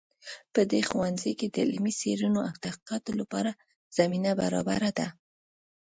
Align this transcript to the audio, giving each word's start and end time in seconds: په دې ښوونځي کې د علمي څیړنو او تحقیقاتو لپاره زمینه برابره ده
په 0.53 0.61
دې 0.71 0.81
ښوونځي 0.89 1.31
کې 1.39 1.47
د 1.49 1.55
علمي 1.65 1.93
څیړنو 1.99 2.39
او 2.47 2.53
تحقیقاتو 2.63 3.11
لپاره 3.21 3.51
زمینه 3.97 4.31
برابره 4.41 4.89
ده 4.97 5.07